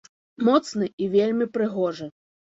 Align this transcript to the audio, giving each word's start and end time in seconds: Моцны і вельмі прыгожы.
Моцны 0.47 0.87
і 1.05 1.09
вельмі 1.15 1.47
прыгожы. 1.57 2.09